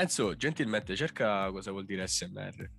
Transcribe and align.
Enzo, 0.00 0.34
gentilmente 0.34 0.96
cerca 0.96 1.50
cosa 1.50 1.72
vuol 1.72 1.84
dire 1.84 2.06
SMR. 2.06 2.70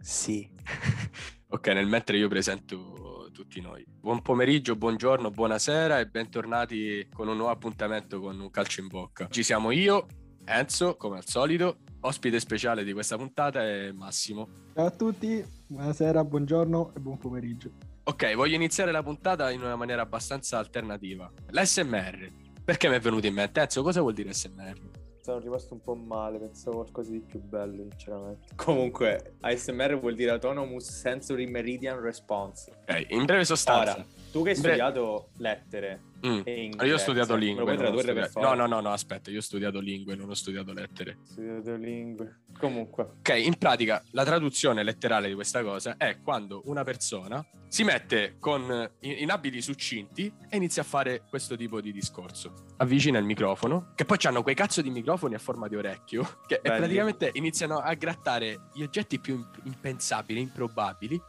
Sì. 0.00 0.50
ok, 1.48 1.66
nel 1.66 1.86
mentre 1.86 2.16
io 2.16 2.26
presento 2.26 3.28
tutti 3.34 3.60
noi. 3.60 3.84
Buon 3.86 4.22
pomeriggio, 4.22 4.76
buongiorno, 4.76 5.30
buonasera 5.30 6.00
e 6.00 6.06
bentornati 6.06 7.06
con 7.12 7.28
un 7.28 7.36
nuovo 7.36 7.52
appuntamento 7.52 8.18
con 8.18 8.40
un 8.40 8.50
calcio 8.50 8.80
in 8.80 8.86
bocca. 8.86 9.28
Ci 9.28 9.42
siamo 9.42 9.72
io, 9.72 10.06
Enzo, 10.46 10.96
come 10.96 11.18
al 11.18 11.26
solito, 11.26 11.80
ospite 12.00 12.40
speciale 12.40 12.82
di 12.82 12.94
questa 12.94 13.18
puntata 13.18 13.62
è 13.62 13.92
Massimo. 13.92 14.48
Ciao 14.72 14.86
a 14.86 14.90
tutti, 14.90 15.44
buonasera, 15.66 16.24
buongiorno 16.24 16.94
e 16.96 17.00
buon 17.00 17.18
pomeriggio. 17.18 17.72
Ok, 18.04 18.34
voglio 18.34 18.54
iniziare 18.54 18.90
la 18.90 19.02
puntata 19.02 19.50
in 19.50 19.60
una 19.60 19.76
maniera 19.76 20.00
abbastanza 20.00 20.56
alternativa. 20.56 21.30
L'SMR, 21.50 22.32
perché 22.64 22.88
mi 22.88 22.94
è 22.94 23.00
venuto 23.00 23.26
in 23.26 23.34
mente? 23.34 23.60
Enzo, 23.60 23.82
cosa 23.82 24.00
vuol 24.00 24.14
dire 24.14 24.32
SMR? 24.32 24.89
Sono 25.30 25.38
rimasto 25.38 25.74
un 25.74 25.80
po' 25.80 25.94
male, 25.94 26.38
pensavo 26.38 26.76
qualcosa 26.78 27.10
di 27.10 27.20
più 27.20 27.40
bello, 27.40 27.82
sinceramente. 27.88 28.48
Comunque, 28.56 29.36
ASMR 29.40 29.98
vuol 29.98 30.14
dire 30.14 30.30
Autonomous 30.30 30.90
Sensory 30.90 31.46
Meridian 31.46 32.00
Response. 32.00 32.72
Ok, 32.82 33.06
in 33.10 33.24
breve 33.24 33.44
sostanza. 33.44 33.94
Ora, 33.94 34.06
tu 34.32 34.42
che 34.42 34.50
hai 34.50 34.56
studiato 34.56 35.28
lettere 35.36 36.08
mm. 36.26 36.42
inglese, 36.46 36.86
io 36.86 36.94
ho 36.94 36.98
studiato 36.98 37.34
lingue. 37.34 37.74
Per 37.74 38.30
No, 38.36 38.54
no, 38.54 38.66
no, 38.66 38.80
no, 38.80 38.90
aspetta, 38.90 39.30
io 39.30 39.38
ho 39.38 39.42
studiato 39.42 39.80
lingue, 39.80 40.14
non 40.14 40.28
ho 40.30 40.34
studiato 40.34 40.72
lettere. 40.72 41.18
Ho 41.20 41.24
studiato 41.24 41.74
lingue. 41.76 42.40
Comunque. 42.58 43.04
Ok, 43.18 43.34
in 43.36 43.56
pratica 43.56 44.02
la 44.10 44.24
traduzione 44.24 44.82
letterale 44.82 45.28
di 45.28 45.34
questa 45.34 45.62
cosa 45.62 45.96
è 45.96 46.18
quando 46.22 46.62
una 46.66 46.84
persona 46.84 47.44
si 47.70 47.84
mette 47.84 48.36
con, 48.40 48.90
in, 49.00 49.30
abiti 49.30 49.62
succinti 49.62 50.32
e 50.48 50.56
inizia 50.56 50.82
a 50.82 50.84
fare 50.84 51.22
questo 51.28 51.56
tipo 51.56 51.80
di 51.80 51.92
discorso. 51.92 52.52
Avvicina 52.78 53.18
il 53.18 53.24
microfono, 53.24 53.92
che 53.94 54.04
poi 54.04 54.18
hanno 54.24 54.42
quei 54.42 54.56
cazzo 54.56 54.82
di 54.82 54.90
microfoni 54.90 55.34
a 55.34 55.38
forma 55.38 55.68
di 55.68 55.76
orecchio, 55.76 56.40
che 56.48 56.58
Belli. 56.60 56.78
praticamente 56.78 57.30
iniziano 57.34 57.78
a 57.78 57.94
grattare 57.94 58.68
gli 58.74 58.82
oggetti 58.82 59.20
più 59.20 59.44
impensabili, 59.62 60.40
improbabili. 60.40 61.20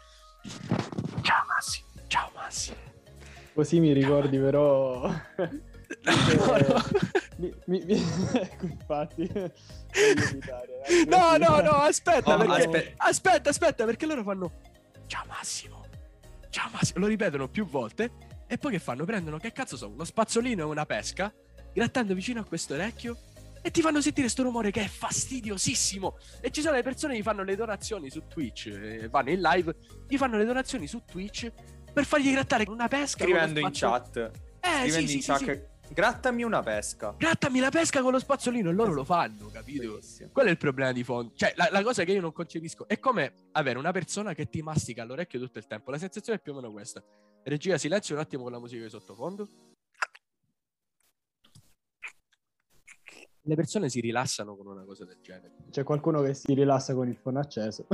Ciao 1.21 1.45
Massimo, 1.47 1.87
ciao 2.07 2.31
Massimo. 2.33 2.90
Così 3.53 3.79
mi 3.79 3.91
ricordi 3.93 4.37
però... 4.37 5.07
no, 5.35 6.57
no. 6.67 6.83
Mi, 7.37 7.53
mi, 7.65 7.83
mi... 7.85 7.95
infatti 8.61 9.23
evitare, 9.91 10.83
eh. 10.85 11.05
no 11.07 11.37
no 11.37 11.59
no 11.59 11.71
aspetta, 11.71 12.35
oh, 12.35 12.37
perché... 12.37 12.53
aspetta 12.53 12.93
aspetta 12.97 13.49
aspetta 13.49 13.85
perché 13.85 14.05
loro 14.05 14.23
fanno 14.23 14.51
ciao 15.07 15.25
Massimo. 15.27 15.83
Ciao 16.49 16.69
Massimo 16.71 16.99
lo 16.99 17.07
ripetono 17.07 17.49
più 17.49 17.65
volte 17.65 18.11
e 18.47 18.57
poi 18.57 18.71
che 18.71 18.79
fanno? 18.79 19.05
Prendono 19.05 19.37
che 19.37 19.51
cazzo 19.51 19.75
sono 19.75 19.93
uno 19.93 20.03
spazzolino 20.03 20.61
e 20.61 20.65
una 20.65 20.85
pesca 20.85 21.33
grattando 21.73 22.13
vicino 22.13 22.41
a 22.41 22.43
questo 22.43 22.73
orecchio 22.73 23.17
e 23.61 23.71
ti 23.71 23.81
fanno 23.81 24.01
sentire 24.01 24.23
questo 24.23 24.43
rumore 24.43 24.71
che 24.71 24.83
è 24.83 24.87
fastidiosissimo. 24.87 26.17
E 26.41 26.51
ci 26.51 26.61
sono 26.61 26.75
le 26.75 26.83
persone 26.83 27.15
che 27.15 27.21
fanno 27.21 27.43
le 27.43 27.55
donazioni 27.55 28.09
su 28.09 28.23
Twitch 28.27 28.67
eh, 28.67 29.07
vanno 29.09 29.29
in 29.29 29.39
live 29.39 29.75
gli 30.07 30.17
fanno 30.17 30.37
le 30.37 30.45
donazioni 30.45 30.87
su 30.87 31.03
Twitch 31.05 31.51
per 31.91 32.05
fargli 32.05 32.31
grattare 32.31 32.65
una 32.67 32.87
pesca 32.87 33.23
scrivendo 33.23 33.59
in 33.59 33.69
chat 33.71 34.17
eh, 34.17 34.67
scrivendo 34.81 35.07
sì, 35.07 35.15
in 35.15 35.21
sì, 35.21 35.27
chat 35.27 35.39
sì, 35.39 35.69
Grattami 35.93 36.43
una 36.43 36.61
pesca. 36.61 37.13
Grattami 37.17 37.59
la 37.59 37.69
pesca 37.69 38.01
con 38.01 38.13
lo 38.13 38.19
spazzolino 38.19 38.69
e 38.69 38.73
loro 38.73 38.93
lo 38.93 39.03
fanno, 39.03 39.47
capito? 39.51 39.89
Bellissimo. 39.89 40.29
Quello 40.31 40.47
è 40.47 40.51
il 40.51 40.57
problema 40.57 40.93
di 40.93 41.03
fondo. 41.03 41.33
Cioè, 41.35 41.51
la, 41.57 41.67
la, 41.69 41.83
cosa 41.83 42.05
che 42.05 42.13
io 42.13 42.21
non 42.21 42.31
concepisco 42.31 42.87
è 42.87 42.97
come 42.97 43.33
avere 43.51 43.77
una 43.77 43.91
persona 43.91 44.33
che 44.33 44.47
ti 44.47 44.61
mastica 44.61 45.01
all'orecchio 45.01 45.37
tutto 45.37 45.57
il 45.57 45.67
tempo. 45.67 45.91
La 45.91 45.97
sensazione 45.97 46.39
è 46.39 46.41
più 46.41 46.53
o 46.53 46.55
meno 46.55 46.71
questa. 46.71 47.03
Regia, 47.43 47.77
silenzio 47.77 48.15
un 48.15 48.21
attimo 48.21 48.43
con 48.43 48.53
la 48.53 48.59
musica 48.59 48.83
di 48.83 48.89
sottofondo. 48.89 49.49
Le 53.43 53.55
persone 53.55 53.89
si 53.89 53.99
rilassano 53.99 54.55
con 54.55 54.67
una 54.67 54.83
cosa 54.83 55.03
del 55.03 55.17
genere. 55.21 55.53
C'è 55.71 55.83
qualcuno 55.83 56.21
che 56.21 56.33
si 56.33 56.53
rilassa 56.53 56.93
con 56.93 57.07
il 57.07 57.17
phone 57.17 57.39
acceso. 57.39 57.87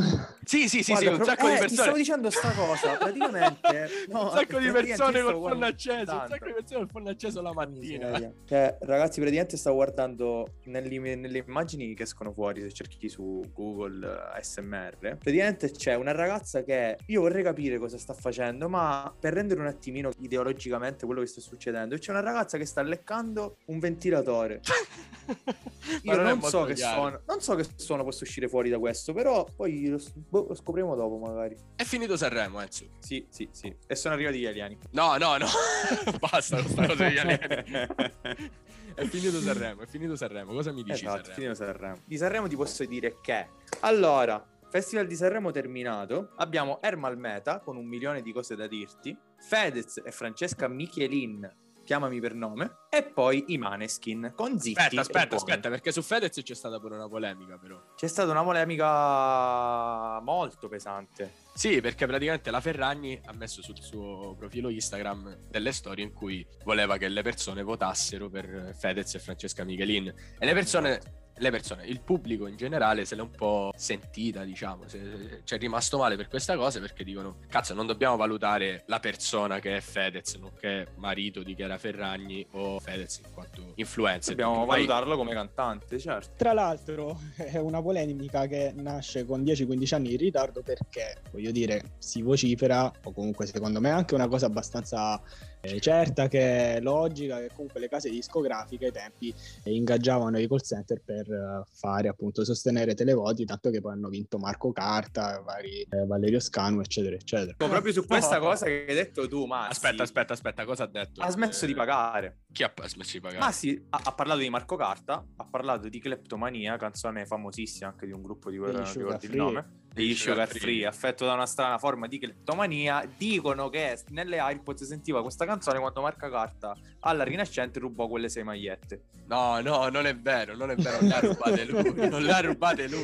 sì, 0.44 0.68
sì, 0.68 0.84
sì, 0.84 0.92
Guarda, 0.92 1.14
sì, 1.14 1.20
un 1.20 1.26
sacco 1.26 1.48
eh, 1.48 1.52
di 1.52 1.60
persone. 1.60 1.82
stavo 1.82 1.98
dicendo 1.98 2.30
sta 2.30 2.52
cosa, 2.52 2.98
praticamente. 2.98 3.66
No, 4.08 4.24
un 4.24 4.32
sacco 4.32 4.60
di 4.60 4.72
persone 4.72 5.22
col 5.22 5.34
phone 5.34 5.66
acceso, 5.66 6.06
tanto. 6.06 6.24
un 6.24 6.30
sacco 6.30 6.46
di 6.46 6.54
persone 6.54 6.80
col 6.80 6.88
phone 6.92 7.10
acceso 7.10 7.42
la 7.42 7.54
mattina. 7.54 8.34
Cioè, 8.46 8.78
ragazzi, 8.82 9.20
praticamente 9.20 9.58
stavo 9.58 9.76
guardando 9.76 10.56
nelle, 10.66 11.16
nelle, 11.16 11.44
immagini 11.46 11.94
che 11.94 12.04
escono 12.04 12.32
fuori, 12.32 12.62
se 12.62 12.72
cerchi 12.72 13.10
su 13.10 13.42
Google 13.54 14.06
ASMR, 14.34 15.18
praticamente 15.18 15.72
c'è 15.72 15.96
una 15.96 16.12
ragazza 16.12 16.64
che 16.64 16.98
io 17.06 17.22
vorrei 17.22 17.44
capire 17.44 17.78
cosa 17.78 17.98
sta 17.98 18.14
facendo, 18.14 18.70
ma 18.70 19.14
per 19.18 19.34
rendere 19.34 19.60
un 19.60 19.68
attimino 19.68 20.12
ideologicamente 20.20 21.06
quello 21.06 21.22
che 21.22 21.28
sta 21.28 21.42
succedendo, 21.42 21.98
c'è 21.98 22.12
una 22.12 22.22
ragazza 22.22 22.58
che 22.58 22.66
sta 22.66 22.82
leccando 22.82 23.58
un 23.66 23.80
ventilatore. 23.80 24.62
Io 26.04 26.16
non, 26.16 26.26
non 26.26 26.42
so 26.42 26.64
che 26.66 26.76
suono, 26.76 27.22
non 27.26 27.42
so 27.42 27.56
che 27.56 27.66
suono 27.76 28.04
possa 28.04 28.24
uscire 28.24 28.48
fuori 28.48 28.70
da 28.70 28.80
questo, 28.80 29.14
però 29.14 29.46
poi 29.56 29.88
lo, 29.88 30.00
boh, 30.14 30.48
lo 30.50 30.56
scopriremo 30.56 30.96
dopo 30.96 31.18
magari. 31.18 31.56
È 31.76 31.84
finito 31.84 32.18
Sanremo, 32.18 32.62
Enzo. 32.62 32.86
Sì, 33.00 33.26
sì, 33.30 33.48
sì. 33.52 33.76
E 33.86 33.96
sono 33.96 34.14
arrivati 34.16 34.40
gli 34.40 34.46
alieni. 34.46 34.78
No, 34.92 35.18
no, 35.18 35.38
no. 35.38 35.48
Basta 36.20 36.62
questa 36.62 36.88
cosa 36.88 37.04
degli 37.04 37.18
alieni. 37.18 37.40
è 38.96 39.06
finito 39.06 39.40
Sanremo, 39.40 39.82
è 39.82 39.88
finito 39.88 40.16
Sanremo. 40.16 40.54
Cosa 40.54 40.72
mi 40.72 40.84
dici 40.84 41.04
esatto, 41.04 41.18
Sanremo? 41.18 41.34
finito 41.36 41.54
Sanremo. 41.54 41.98
Di 42.06 42.18
Sanremo 42.18 42.48
ti 42.48 42.56
posso 42.56 42.86
dire 42.86 43.18
che... 43.22 43.48
Allora, 43.82 44.46
Festival 44.70 45.08
di 45.08 45.16
Sanremo 45.16 45.52
terminato, 45.52 46.32
abbiamo 46.38 46.82
Ermal 46.82 47.18
Meta 47.18 47.60
con 47.60 47.78
un 47.78 47.86
milione 47.86 48.22
di 48.22 48.34
cose 48.34 48.56
da 48.56 48.68
dirti, 48.68 49.18
Fedez 49.38 50.02
e 50.04 50.12
Francesca 50.12 50.68
Michelin 50.68 51.66
chiamami 51.88 52.20
per 52.20 52.34
nome, 52.34 52.80
e 52.90 53.02
poi 53.02 53.46
i 53.48 53.58
Maneskin 53.58 54.34
con 54.36 54.60
Zitti. 54.60 54.78
Aspetta, 54.78 55.02
aspetta, 55.02 55.36
aspetta, 55.38 55.70
perché 55.70 55.94
su 55.94 56.02
Fedez 56.02 56.38
c'è 56.44 56.54
stata 56.54 56.82
pure 56.82 56.96
una 56.96 57.08
polemica, 57.08 57.58
però. 57.58 57.82
C'è 57.96 58.08
stata 58.08 58.30
una 58.30 58.44
polemica 58.44 60.20
molto 60.20 60.68
pesante. 60.68 61.46
Sì, 61.56 61.80
perché 61.80 62.06
praticamente 62.06 62.52
la 62.52 62.60
Ferragni 62.60 63.20
ha 63.24 63.32
messo 63.32 63.62
sul 63.62 63.82
suo 63.82 64.36
profilo 64.38 64.68
Instagram 64.68 65.48
delle 65.50 65.72
storie 65.72 66.04
in 66.04 66.12
cui 66.12 66.46
voleva 66.66 66.98
che 66.98 67.08
le 67.08 67.22
persone 67.22 67.64
votassero 67.64 68.30
per 68.30 68.76
Fedez 68.78 69.16
e 69.16 69.20
Francesca 69.20 69.64
Michelin. 69.64 70.14
E 70.38 70.46
le 70.46 70.54
persone 70.54 71.00
le 71.38 71.52
persone, 71.52 71.86
il 71.86 72.02
pubblico 72.02 72.48
in 72.48 72.56
generale 72.56 73.06
se 73.06 73.16
l'è 73.16 73.22
un 73.22 73.32
po' 73.32 73.72
sentita, 73.76 74.44
diciamo, 74.44 74.88
se, 74.88 75.42
c'è 75.44 75.58
rimasto 75.58 75.98
male 75.98 76.16
per 76.16 76.28
questa 76.28 76.56
cosa 76.56 76.80
perché 76.80 77.04
dicono, 77.04 77.38
cazzo, 77.48 77.74
non 77.74 77.86
dobbiamo 77.86 78.16
valutare 78.16 78.84
la 78.88 79.00
persona 79.00 79.60
che 79.60 79.78
è 79.78 79.82
Fedez, 79.82 80.36
nonché 80.36 80.88
marito 80.96 81.44
di 81.44 81.56
Chiara 81.56 81.78
Ferragni 81.78 82.46
o 82.52 82.80
Fedez 82.80 83.20
in 83.20 83.32
quanto 83.34 83.74
influencer. 83.76 84.36
Dobbiamo 84.36 84.66
valutarlo 84.66 85.16
come 85.16 85.34
cantante, 85.34 86.00
certo. 86.00 86.36
Tra 86.36 86.54
l'altro 86.54 87.20
è 87.36 87.58
una 87.58 87.82
polemica 87.82 88.48
che 88.48 88.74
nasce 88.76 89.26
con 89.26 89.44
10-15 89.44 89.96
anni 89.96 90.10
di 90.10 90.18
ritardo 90.18 90.62
perché, 90.62 91.22
voglio 91.32 91.52
dire, 91.52 91.96
si 91.98 92.22
vocifera, 92.22 92.92
o 93.04 93.12
comunque 93.12 93.46
secondo 93.46 93.80
me 93.80 93.90
è 93.90 93.94
anche 93.94 94.16
una 94.16 94.28
cosa 94.28 94.46
abbastanza 94.48 95.22
eh, 95.62 95.80
certa 95.80 96.28
che 96.28 96.76
è 96.76 96.80
logica 96.82 97.40
che 97.40 97.50
comunque 97.54 97.80
le 97.80 97.90
case 97.90 98.10
discografiche 98.10 98.86
ai 98.86 98.92
tempi 98.92 99.34
eh, 99.64 99.74
ingaggiavano 99.74 100.40
i 100.40 100.48
call 100.48 100.62
center 100.62 101.02
per 101.04 101.27
uh, 101.28 101.64
fare 101.72 102.08
appunto 102.08 102.44
sostenere 102.44 102.94
televoti 102.94 103.46
tanto 103.46 103.70
che 103.70 103.82
poi 103.82 103.94
hanno 103.94 104.10
vinto 104.10 104.38
Marco 104.38 104.72
Carta, 104.72 105.42
vari, 105.42 105.82
eh, 105.82 106.06
Valerio 106.06 106.40
Scanu 106.40 106.80
eccetera 106.80 107.16
eccetera. 107.16 107.54
Proprio 107.58 107.94
su 107.94 108.06
questa 108.06 108.40
cosa 108.40 108.66
che 108.66 108.86
hai 108.88 108.96
detto 108.96 109.28
tu 109.28 109.46
Massi. 109.46 109.72
Aspetta 109.72 110.04
aspetta 110.04 110.34
aspetta 110.34 110.66
cosa 110.66 110.84
ha 110.84 110.88
detto? 110.88 111.22
ha 111.22 111.30
smesso 111.30 111.66
di 111.66 111.74
pagare. 111.74 112.40
Chi 112.52 112.64
ha 112.64 112.74
smesso 112.86 113.12
di 113.14 113.22
pagare? 113.22 113.40
Massi 113.40 113.86
ha, 113.90 114.02
ha 114.04 114.12
parlato 114.14 114.40
di 114.40 114.50
Marco 114.50 114.76
Carta 114.76 115.26
ha 115.36 115.46
parlato 115.46 115.90
di 115.90 116.00
Kleptomania 116.00 116.78
canzone 116.78 117.26
famosissima 117.26 117.90
anche 117.90 118.06
di 118.06 118.12
un 118.12 118.22
gruppo 118.22 118.50
di 118.50 118.58
cui 118.58 118.72
non 118.72 118.92
ricordo 118.92 119.26
il 119.26 119.36
nome. 119.36 119.86
Degli 119.98 120.14
sugar 120.14 120.48
free, 120.48 120.86
affetto 120.86 121.26
da 121.26 121.34
una 121.34 121.48
strana 121.48 121.80
forma 121.80 122.06
di 122.06 122.20
kleptomania, 122.20 123.04
dicono 123.18 123.68
che 123.70 124.00
nelle 124.10 124.38
iPod 124.40 124.78
si 124.78 124.86
sentiva 124.86 125.24
questa 125.24 125.44
canzone 125.44 125.80
quando 125.80 126.02
Marca 126.02 126.30
Carta 126.30 126.76
alla 127.00 127.24
Rinascente 127.24 127.80
rubò 127.80 128.08
quelle 128.08 128.30
sei 128.30 128.44
magliette. 128.44 129.06
No, 129.26 129.60
no, 129.60 129.90
non 129.90 130.06
è 130.06 130.16
vero, 130.16 130.56
non 130.56 130.70
è 130.70 130.76
vero, 130.76 131.00
le 131.02 131.08
rubate 131.20 131.66
lui, 131.66 132.10
non 132.10 132.22
le 132.22 132.32
ha 132.32 132.42
rubate 132.42 132.88
lui. 132.88 133.04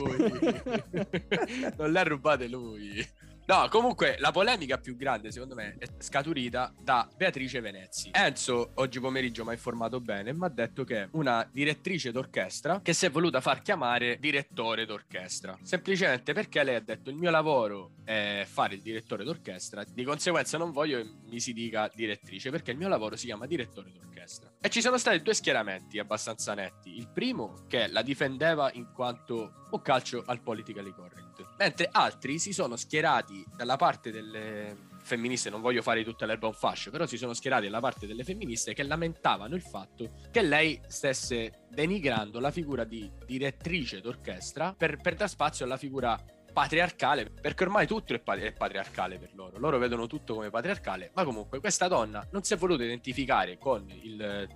non 1.78 1.92
le 1.92 2.00
ha 2.00 2.04
rubate 2.04 2.48
lui. 2.48 3.06
No, 3.46 3.68
comunque 3.70 4.16
la 4.20 4.32
polemica 4.32 4.78
più 4.78 4.96
grande, 4.96 5.30
secondo 5.30 5.54
me, 5.54 5.76
è 5.78 5.86
scaturita 6.00 6.74
da 6.82 7.10
Beatrice 7.14 7.60
Venezzi. 7.60 8.10
Enzo, 8.14 8.72
oggi 8.76 9.02
pomeriggio 9.02 9.44
mi 9.44 9.50
ha 9.50 9.54
informato 9.54 10.00
bene 10.00 10.30
e 10.30 10.34
mi 10.34 10.46
ha 10.46 10.50
detto 10.50 10.86
che 10.86 11.02
è 11.02 11.08
una 11.12 11.46
direttrice 11.52 12.14
d'orchestra 12.14 12.80
che 12.82 12.94
si 12.94 13.06
è 13.06 13.12
voluta 13.12 13.42
far 13.42 13.62
chiamare 13.62 14.18
direttore 14.18 14.86
d'orchestra. 14.86 15.58
Semplicemente 15.62 16.32
perché 16.32 16.64
lei 16.64 16.76
ha 16.76 16.80
detto 16.80 17.10
il 17.10 17.18
mio 17.18 17.32
lavoro 17.32 17.96
è 18.06 18.48
fare 18.50 18.76
il 18.76 18.82
direttore 18.82 19.26
d'orchestra, 19.26 19.84
di 19.84 20.04
conseguenza 20.06 20.58
non 20.58 20.72
voglio 20.72 21.00
che 21.00 21.12
mi 21.26 21.42
si 21.42 21.52
dica 21.52 21.92
direttrice 21.94 22.50
perché 22.50 22.72
il 22.72 22.78
mio 22.78 22.88
lavoro 22.88 23.18
si 23.18 23.26
chiama 23.26 23.46
direttore 23.46 23.92
d'orchestra. 23.92 24.54
E 24.62 24.70
ci 24.70 24.80
sono 24.80 24.98
stati 24.98 25.22
due 25.22 25.34
schieramenti 25.34 26.00
abbastanza 26.00 26.54
netti. 26.54 26.98
Il 26.98 27.10
primo 27.10 27.66
che 27.68 27.88
la 27.88 28.04
difendeva 28.04 28.72
in 28.72 28.94
quanto 28.94 29.68
un 29.72 29.82
calcio 29.82 30.24
al 30.26 30.40
politically 30.40 30.94
correct, 30.94 31.33
mentre 31.58 31.90
altri 31.92 32.40
si 32.40 32.54
sono 32.54 32.76
schierati 32.76 33.44
dalla 33.56 33.76
parte 33.76 34.12
delle 34.12 34.92
femministe, 35.04 35.50
non 35.50 35.62
voglio 35.62 35.82
fare 35.82 36.04
tutta 36.04 36.26
l'erba 36.26 36.48
un 36.48 36.54
fascio, 36.54 36.92
però 36.92 37.06
si 37.06 37.18
sono 37.18 37.34
schierati 37.34 37.66
dalla 37.66 37.80
parte 37.80 38.08
delle 38.08 38.24
femministe 38.24 38.74
che 38.74 38.84
lamentavano 38.84 39.56
il 39.56 39.62
fatto 39.62 40.10
che 40.32 40.42
lei 40.42 40.80
stesse 40.88 41.66
denigrando 41.70 42.40
la 42.40 42.52
figura 42.52 42.84
di 42.84 43.12
direttrice 43.26 44.02
d'orchestra 44.02 44.74
per, 44.78 44.98
per 44.98 45.16
dar 45.16 45.30
spazio 45.30 45.66
alla 45.66 45.78
figura 45.78 46.22
patriarcale, 46.54 47.32
perché 47.32 47.64
ormai 47.64 47.88
tutto 47.88 48.14
è, 48.14 48.20
patriarcale 48.20 49.18
per 49.18 49.32
loro, 49.34 49.58
loro 49.58 49.80
vedono 49.80 50.08
tutto 50.08 50.36
come 50.36 50.52
patriarcale, 50.52 51.12
ma 51.16 51.24
comunque 51.24 51.60
questa 51.60 51.88
donna 51.88 52.26
non 52.32 52.44
si 52.44 52.54
è 52.54 52.58
voluta 52.58 52.84
identificare 52.84 53.58
con 53.58 53.90
il, 53.90 54.48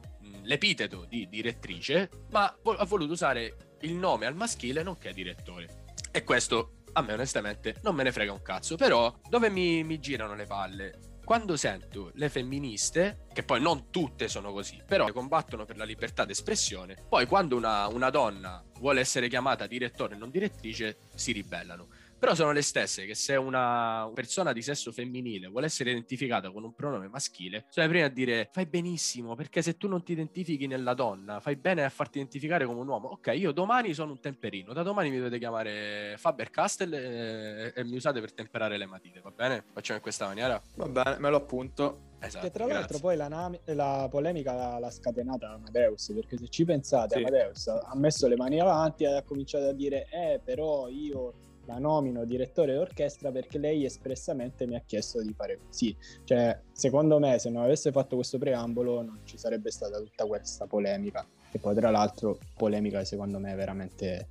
l'epiteto 0.43 1.05
di 1.09 1.27
direttrice, 1.27 2.09
ma 2.29 2.45
ha 2.45 2.85
voluto 2.85 3.13
usare 3.13 3.75
il 3.81 3.93
nome 3.93 4.27
al 4.27 4.35
maschile 4.35 4.83
nonché 4.83 5.11
direttore. 5.11 5.85
E 6.11 6.23
questo 6.23 6.83
a 6.93 7.01
me 7.01 7.13
onestamente 7.13 7.75
non 7.83 7.95
me 7.95 8.03
ne 8.03 8.11
frega 8.11 8.31
un 8.31 8.41
cazzo, 8.41 8.75
però 8.75 9.15
dove 9.29 9.49
mi, 9.49 9.83
mi 9.83 9.99
girano 9.99 10.35
le 10.35 10.45
palle? 10.45 10.99
Quando 11.23 11.57
sento 11.57 12.11
le 12.13 12.29
femministe, 12.29 13.25
che 13.33 13.43
poi 13.43 13.61
non 13.61 13.89
tutte 13.91 14.29
sono 14.29 14.53
così, 14.53 14.81
però 14.85 15.11
combattono 15.11 15.65
per 15.65 15.75
la 15.75 15.83
libertà 15.83 16.23
d'espressione, 16.23 16.95
poi 17.09 17.25
quando 17.25 17.57
una, 17.57 17.85
una 17.87 18.09
donna 18.09 18.63
vuole 18.79 19.01
essere 19.01 19.27
chiamata 19.27 19.67
direttore 19.67 20.15
e 20.15 20.17
non 20.17 20.29
direttrice, 20.29 20.99
si 21.13 21.33
ribellano. 21.33 21.89
Però 22.19 22.33
sono 22.33 22.51
le 22.51 22.63
stesse 22.63 23.05
che 23.05 23.13
se 23.13 23.35
una 23.35 24.09
persona 24.11 24.51
di 24.51 24.63
sesso 24.63 24.91
femminile 24.91 25.47
vuole 25.47 25.67
essere 25.67 25.91
identificata 25.91 26.51
con 26.51 26.63
un 26.63 26.73
pronome 26.73 27.07
maschile, 27.07 27.65
sono 27.69 27.85
le 27.85 27.91
prime 27.91 28.07
a 28.07 28.09
dire 28.09 28.49
fai 28.51 28.65
benissimo, 28.65 29.35
perché 29.35 29.61
se 29.61 29.77
tu 29.77 29.87
non 29.87 30.03
ti 30.03 30.13
identifichi 30.13 30.65
nella 30.65 30.95
donna, 30.95 31.39
fai 31.39 31.55
bene 31.57 31.83
a 31.83 31.89
farti 31.89 32.17
identificare 32.17 32.65
come 32.65 32.79
un 32.79 32.87
uomo. 32.87 33.09
Ok, 33.09 33.33
io 33.35 33.51
domani 33.51 33.93
sono 33.93 34.11
un 34.13 34.19
temperino, 34.19 34.73
da 34.73 34.81
domani 34.81 35.11
mi 35.11 35.17
dovete 35.17 35.37
chiamare 35.37 36.15
Faber 36.17 36.49
Castell 36.49 36.93
e, 36.93 37.73
e 37.75 37.83
mi 37.83 37.95
usate 37.97 38.19
per 38.19 38.33
temperare 38.33 38.77
le 38.77 38.87
matite, 38.87 39.19
va 39.21 39.29
bene? 39.29 39.63
Facciamo 39.71 39.97
in 39.97 40.01
questa 40.01 40.25
maniera? 40.25 40.59
Va 40.75 40.87
bene, 40.87 41.19
me 41.19 41.29
lo 41.29 41.37
appunto. 41.37 42.05
Esatto, 42.19 42.47
che 42.47 42.51
tra 42.51 42.63
grazie. 42.63 42.79
l'altro 42.79 42.99
poi 42.99 43.15
la, 43.15 43.27
nami- 43.27 43.59
la 43.65 44.07
polemica 44.09 44.53
l'ha, 44.53 44.79
l'ha, 44.79 44.89
scatenata 44.89 45.51
Amadeus, 45.51 46.11
perché 46.15 46.35
se 46.35 46.47
ci 46.47 46.65
pensate 46.65 47.15
sì. 47.15 47.19
Amadeus 47.19 47.67
ha 47.67 47.95
messo 47.95 48.27
le 48.27 48.35
mani 48.35 48.59
avanti 48.59 49.03
e 49.03 49.15
ha 49.15 49.21
cominciato 49.21 49.67
a 49.67 49.73
dire 49.73 50.07
eh 50.09 50.41
però 50.43 50.87
io 50.87 51.33
la 51.67 51.77
nomino 51.77 52.25
direttore 52.25 52.73
d'orchestra 52.73 53.31
perché 53.31 53.57
lei 53.57 53.85
espressamente 53.85 54.65
mi 54.65 54.75
ha 54.75 54.81
chiesto 54.85 55.21
di 55.21 55.33
fare 55.33 55.59
così. 55.63 55.95
Cioè, 56.23 56.59
secondo 56.71 57.19
me, 57.19 57.37
se 57.39 57.49
non 57.49 57.63
avesse 57.63 57.91
fatto 57.91 58.15
questo 58.15 58.37
preambolo, 58.37 59.01
non 59.01 59.19
ci 59.25 59.37
sarebbe 59.37 59.69
stata 59.69 59.99
tutta 59.99 60.25
questa 60.25 60.65
polemica. 60.65 61.25
E 61.51 61.59
poi, 61.59 61.75
tra 61.75 61.89
l'altro, 61.91 62.39
polemica 62.55 63.03
secondo 63.03 63.37
me 63.39 63.53
veramente 63.55 64.29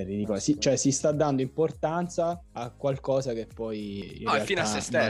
è 0.00 0.04
ridicola. 0.04 0.38
Si, 0.38 0.58
cioè, 0.60 0.76
si 0.76 0.90
sta 0.90 1.12
dando 1.12 1.42
importanza 1.42 2.44
a 2.52 2.70
qualcosa 2.70 3.32
che 3.32 3.46
poi 3.46 4.20
no, 4.24 4.32
è 4.32 4.40
fine 4.40 4.60
a 4.60 4.64
se 4.64 4.80
stessa. 4.80 5.06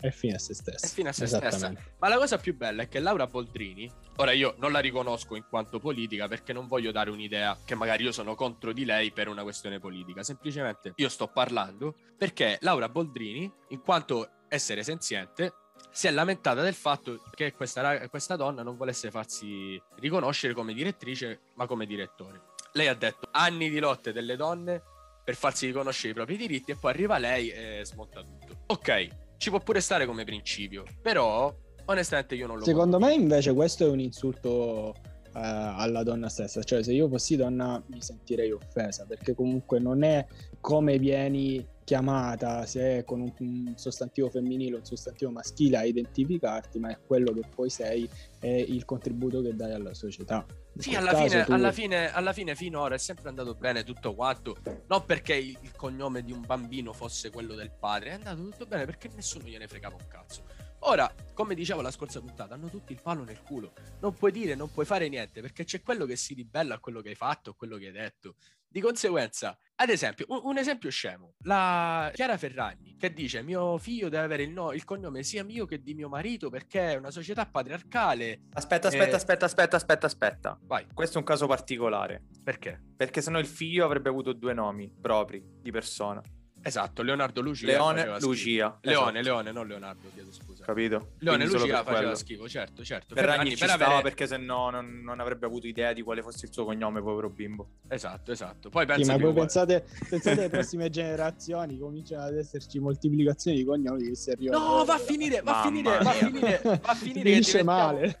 È 0.00 0.10
fine 0.10 0.34
a 0.34 0.38
se 0.38 0.54
stessa. 0.54 0.86
È 0.86 0.88
fine 0.88 1.08
a 1.08 1.12
se 1.12 1.26
stessa. 1.26 1.72
Ma 1.98 2.08
la 2.08 2.16
cosa 2.16 2.38
più 2.38 2.56
bella 2.56 2.82
è 2.82 2.88
che 2.88 3.00
Laura 3.00 3.26
Boldrini, 3.26 3.90
ora 4.16 4.32
io 4.32 4.54
non 4.58 4.72
la 4.72 4.80
riconosco 4.80 5.36
in 5.36 5.44
quanto 5.48 5.78
politica 5.78 6.28
perché 6.28 6.52
non 6.52 6.66
voglio 6.66 6.92
dare 6.92 7.10
un'idea 7.10 7.58
che 7.64 7.74
magari 7.74 8.04
io 8.04 8.12
sono 8.12 8.34
contro 8.34 8.72
di 8.72 8.84
lei 8.84 9.10
per 9.10 9.28
una 9.28 9.42
questione 9.42 9.78
politica. 9.78 10.22
Semplicemente 10.22 10.92
io 10.96 11.08
sto 11.08 11.28
parlando 11.28 11.96
perché 12.16 12.58
Laura 12.60 12.88
Boldrini, 12.88 13.50
in 13.68 13.80
quanto 13.80 14.28
essere 14.48 14.82
senziente, 14.82 15.52
si 15.90 16.06
è 16.06 16.10
lamentata 16.10 16.62
del 16.62 16.74
fatto 16.74 17.22
che 17.34 17.52
questa, 17.52 18.08
questa 18.08 18.36
donna 18.36 18.62
non 18.62 18.76
volesse 18.76 19.10
farsi 19.10 19.80
riconoscere 19.96 20.52
come 20.52 20.74
direttrice, 20.74 21.40
ma 21.54 21.66
come 21.66 21.86
direttore 21.86 22.52
lei 22.76 22.88
ha 22.88 22.94
detto 22.94 23.28
anni 23.30 23.70
di 23.70 23.78
lotte 23.78 24.12
delle 24.12 24.36
donne 24.36 24.82
per 25.24 25.36
farsi 25.36 25.66
riconoscere 25.66 26.10
i 26.10 26.14
propri 26.14 26.36
diritti 26.36 26.72
e 26.72 26.76
poi 26.76 26.90
arriva 26.90 27.18
lei 27.18 27.48
e 27.48 27.82
smonta 27.84 28.20
tutto. 28.20 28.64
Ok, 28.66 29.08
ci 29.38 29.50
può 29.50 29.60
pure 29.60 29.80
stare 29.80 30.06
come 30.06 30.24
principio, 30.24 30.84
però 31.00 31.54
onestamente 31.86 32.34
io 32.34 32.46
non 32.46 32.58
lo 32.58 32.64
Secondo 32.64 32.98
me 32.98 33.14
invece 33.14 33.54
questo 33.54 33.84
è 33.84 33.88
un 33.88 34.00
insulto 34.00 34.94
eh, 35.34 35.40
alla 35.40 36.02
donna 36.02 36.28
stessa, 36.28 36.62
cioè 36.62 36.82
se 36.82 36.92
io 36.92 37.08
fossi 37.08 37.36
donna 37.36 37.82
mi 37.86 38.00
sentirei 38.00 38.52
offesa 38.52 39.04
perché 39.04 39.34
comunque 39.34 39.78
non 39.78 40.02
è 40.02 40.26
come 40.60 40.98
vieni 40.98 41.66
chiamata, 41.84 42.64
se 42.64 42.98
è 42.98 43.04
con 43.04 43.20
un, 43.20 43.32
un 43.38 43.72
sostantivo 43.76 44.30
femminile 44.30 44.76
o 44.76 44.78
un 44.78 44.84
sostantivo 44.84 45.30
maschile 45.30 45.76
a 45.76 45.84
identificarti, 45.84 46.78
ma 46.78 46.90
è 46.90 46.98
quello 47.06 47.32
che 47.32 47.42
poi 47.54 47.68
sei 47.68 48.08
e 48.40 48.60
il 48.60 48.84
contributo 48.84 49.42
che 49.42 49.54
dai 49.54 49.72
alla 49.72 49.92
società. 49.92 50.44
sì, 50.76 50.94
alla 50.94 51.14
fine, 51.14 51.44
tu... 51.44 51.52
alla, 51.52 51.72
fine, 51.72 52.12
alla 52.12 52.32
fine, 52.32 52.54
finora 52.54 52.94
è 52.94 52.98
sempre 52.98 53.28
andato 53.28 53.54
bene 53.54 53.84
tutto 53.84 54.14
quanto. 54.14 54.56
Non 54.88 55.04
perché 55.04 55.34
il, 55.34 55.56
il, 55.60 55.72
cognome 55.76 56.22
di 56.22 56.32
un 56.32 56.42
bambino 56.46 56.92
fosse 56.92 57.30
quello 57.30 57.54
del 57.54 57.70
padre, 57.70 58.10
è 58.10 58.12
andato 58.14 58.42
tutto 58.42 58.66
bene 58.66 58.86
perché 58.86 59.10
nessuno 59.14 59.44
gliene 59.44 59.68
fregava 59.68 59.96
un 59.96 60.06
cazzo. 60.08 60.42
Ora, 60.86 61.12
come 61.32 61.54
dicevo 61.54 61.80
la 61.80 61.90
scorsa 61.90 62.20
puntata, 62.20 62.54
hanno 62.54 62.68
tutti 62.68 62.92
il 62.92 63.00
palo 63.00 63.24
nel 63.24 63.40
culo. 63.42 63.72
Non 64.00 64.12
puoi 64.12 64.30
dire, 64.30 64.54
non 64.54 64.70
puoi 64.70 64.84
fare 64.84 65.08
niente 65.08 65.40
perché 65.40 65.64
c'è 65.64 65.80
quello 65.80 66.04
che 66.04 66.14
si 66.14 66.34
ribella 66.34 66.74
a 66.74 66.78
quello 66.78 67.00
che 67.00 67.08
hai 67.08 67.14
fatto, 67.14 67.50
a 67.50 67.54
quello 67.54 67.78
che 67.78 67.86
hai 67.86 67.92
detto. 67.92 68.34
Di 68.68 68.80
conseguenza, 68.80 69.56
ad 69.76 69.88
esempio, 69.88 70.26
un, 70.28 70.40
un, 70.42 70.58
esempio 70.58 70.90
scemo, 70.90 71.36
la 71.44 72.10
Chiara 72.12 72.36
Ferragni 72.36 72.96
che 72.96 73.14
dice 73.14 73.42
mio 73.42 73.78
figlio 73.78 74.08
deve 74.10 74.24
avere 74.24 74.42
il, 74.42 74.50
no, 74.50 74.72
il, 74.72 74.84
cognome 74.84 75.22
sia 75.22 75.42
mio 75.42 75.64
che 75.64 75.80
di 75.80 75.94
mio 75.94 76.08
marito 76.08 76.50
perché 76.50 76.92
è 76.92 76.96
una 76.96 77.10
società 77.10 77.46
patriarcale. 77.46 78.42
Aspetta, 78.52 78.88
aspetta, 78.88 79.12
e... 79.12 79.14
aspetta, 79.14 79.44
aspetta, 79.46 79.76
aspetta, 79.76 80.06
aspetta. 80.06 80.58
Vai. 80.64 80.86
Questo 80.92 81.16
è 81.16 81.20
un 81.20 81.26
caso 81.26 81.46
particolare. 81.46 82.24
Perché? 82.42 82.82
Perché 82.94 83.22
sennò 83.22 83.38
il 83.38 83.46
figlio 83.46 83.86
avrebbe 83.86 84.10
avuto 84.10 84.34
due 84.34 84.52
nomi 84.52 84.92
propri 85.00 85.42
di 85.62 85.70
persona. 85.70 86.20
Esatto, 86.66 87.02
Leonardo 87.02 87.42
Lucia. 87.42 87.66
Leone 87.66 88.18
Lucia. 88.20 88.78
Leone, 88.80 89.20
esatto. 89.20 89.20
Leone, 89.20 89.52
non 89.52 89.66
Leonardo, 89.66 90.08
chiedo 90.14 90.32
scusa. 90.32 90.64
Capito? 90.64 91.10
Leone 91.18 91.44
Lucia 91.44 91.58
faceva 91.58 91.82
quello. 91.82 92.14
schifo, 92.14 92.48
certo, 92.48 92.82
certo. 92.82 93.14
Ferragni, 93.14 93.54
Ferragni 93.54 93.56
ci 93.56 93.66
per 93.66 93.88
avere... 93.88 94.02
perché 94.02 94.26
se 94.26 94.38
no 94.38 94.70
non, 94.70 95.02
non, 95.02 95.20
avrebbe 95.20 95.44
avuto 95.44 95.66
idea 95.66 95.92
di 95.92 96.00
quale 96.00 96.22
fosse 96.22 96.46
il 96.46 96.52
suo 96.52 96.64
cognome, 96.64 97.02
povero 97.02 97.28
bimbo. 97.28 97.68
Esatto, 97.86 98.32
esatto. 98.32 98.70
Poi 98.70 98.86
pensa 98.86 99.02
sì, 99.04 99.10
ma 99.10 99.18
poi 99.18 99.34
pensate, 99.34 99.84
pensate 100.08 100.40
alle 100.40 100.48
prossime 100.50 100.88
generazioni, 100.88 101.78
cominciano 101.78 102.22
ad 102.22 102.34
esserci 102.34 102.78
moltiplicazioni 102.78 103.58
di 103.58 103.64
cognomi 103.64 104.02
che 104.02 104.14
si 104.14 104.30
arrivano. 104.30 104.78
No, 104.78 104.84
va 104.86 104.94
a 104.94 104.98
finire, 104.98 105.42
va 105.42 105.60
a 105.60 105.62
finire, 105.64 105.98
va 105.98 106.10
a 106.10 106.12
finire, 106.14 106.60
va 106.62 106.80
a 106.82 106.94
finire. 106.94 107.30
Finisce 107.30 107.62
male. 107.62 108.18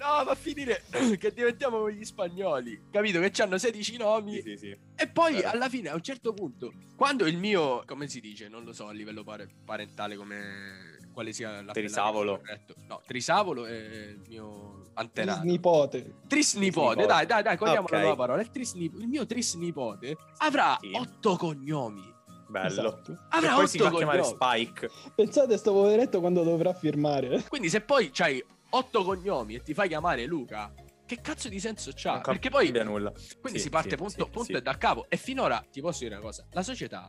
No, 0.00 0.24
va 0.24 0.30
a 0.30 0.34
finire 0.34 0.82
che 1.18 1.32
diventiamo 1.34 1.80
come 1.80 1.92
gli 1.92 2.04
spagnoli. 2.04 2.84
Capito? 2.90 3.20
Che 3.20 3.42
hanno 3.42 3.58
16 3.58 3.98
nomi. 3.98 4.36
Sì, 4.36 4.42
sì, 4.42 4.56
sì. 4.56 4.76
E 4.96 5.08
poi 5.08 5.34
Però. 5.34 5.50
alla 5.50 5.68
fine, 5.68 5.90
a 5.90 5.94
un 5.94 6.00
certo 6.00 6.32
punto, 6.32 6.72
quando 6.96 7.26
il 7.26 7.36
mio, 7.36 7.82
come 7.84 8.08
si 8.08 8.18
dice, 8.20 8.48
non 8.48 8.64
lo 8.64 8.72
so 8.72 8.86
a 8.86 8.92
livello 8.92 9.22
pare- 9.22 9.48
parentale, 9.62 10.16
come 10.16 10.98
quale 11.12 11.34
sia 11.34 11.60
la 11.60 11.72
Trisavolo. 11.72 12.40
No, 12.88 13.02
Trisavolo 13.06 13.66
è 13.66 13.74
il 13.74 14.22
mio 14.26 14.90
antenato. 14.94 15.40
Trisnipote. 15.40 16.14
Trisnipote, 16.26 17.04
dai, 17.04 17.26
dai, 17.26 17.42
dai, 17.42 17.58
cogliamo 17.58 17.82
okay. 17.82 18.02
la 18.02 18.16
parola. 18.16 18.40
Il, 18.40 18.50
trisnip- 18.50 18.98
il 18.98 19.06
mio 19.06 19.26
trisnipote 19.26 20.16
avrà 20.38 20.78
sì. 20.80 20.92
otto 20.94 21.36
cognomi. 21.36 22.18
Bello. 22.48 22.66
Esatto. 22.66 23.18
Avrà 23.28 23.52
e 23.52 23.54
poi 23.54 23.68
si 23.68 23.78
fa 23.78 23.90
chiamare 23.90 24.24
Spike. 24.24 24.90
Pensate 25.14 25.54
a 25.54 25.58
sto 25.58 25.72
poveretto 25.72 26.20
quando 26.20 26.42
dovrà 26.42 26.72
firmare. 26.72 27.44
Quindi 27.48 27.68
se 27.68 27.82
poi 27.82 28.10
c'hai 28.10 28.42
otto 28.70 29.04
cognomi 29.04 29.54
e 29.54 29.62
ti 29.62 29.74
fai 29.74 29.88
chiamare 29.88 30.24
Luca, 30.26 30.72
che 31.06 31.20
cazzo 31.20 31.48
di 31.48 31.58
senso 31.58 31.90
c'ha? 31.94 32.20
Perché 32.20 32.50
poi 32.50 32.70
nulla. 32.84 33.12
Quindi 33.40 33.58
sì, 33.58 33.64
si 33.64 33.70
parte 33.70 33.90
sì, 33.90 33.96
punto, 33.96 34.24
sì, 34.24 34.30
punto 34.30 34.56
e 34.56 34.62
da 34.62 34.76
capo. 34.78 35.06
E 35.08 35.16
finora 35.16 35.64
ti 35.70 35.80
posso 35.80 36.04
dire 36.04 36.14
una 36.14 36.22
cosa: 36.22 36.46
la 36.52 36.62
società 36.62 37.08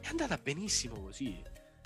è 0.00 0.08
andata 0.08 0.36
benissimo 0.36 1.00
così. 1.00 1.40